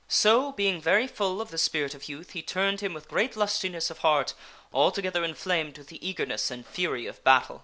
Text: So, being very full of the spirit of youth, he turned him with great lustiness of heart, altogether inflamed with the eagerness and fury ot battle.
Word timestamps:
So, 0.07 0.51
being 0.53 0.81
very 0.81 1.05
full 1.05 1.39
of 1.41 1.51
the 1.51 1.59
spirit 1.59 1.93
of 1.93 2.09
youth, 2.09 2.31
he 2.31 2.41
turned 2.41 2.79
him 2.81 2.95
with 2.95 3.07
great 3.07 3.35
lustiness 3.37 3.91
of 3.91 3.99
heart, 3.99 4.33
altogether 4.73 5.23
inflamed 5.23 5.77
with 5.77 5.89
the 5.89 6.03
eagerness 6.03 6.49
and 6.49 6.65
fury 6.65 7.07
ot 7.07 7.23
battle. 7.23 7.59